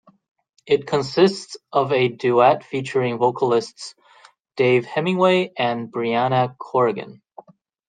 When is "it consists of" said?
0.65-1.91